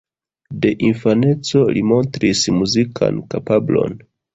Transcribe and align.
De 0.63 0.71
infaneco 0.87 1.63
li 1.77 1.85
montris 1.93 2.45
muzikan 2.59 3.25
kapablon. 3.33 4.01